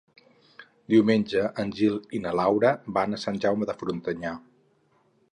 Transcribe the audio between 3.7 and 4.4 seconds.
de Frontanyà.